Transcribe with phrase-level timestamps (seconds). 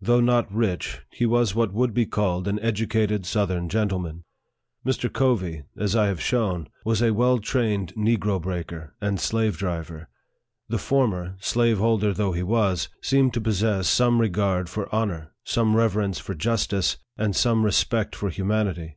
[0.00, 4.24] Though not rich, he was what would be called an educated southern gentleman.
[4.86, 5.12] Mr.
[5.12, 10.08] Covey, as I have shown, was a well trained negro breaker and slave driver.
[10.70, 16.00] The former .(slaveholder though he was) seemed to possess some regard for honor, some rever
[16.00, 18.96] ence for justice, and some respect for humanity.